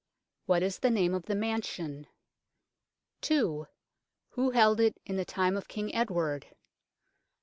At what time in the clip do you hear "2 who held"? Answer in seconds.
3.21-4.79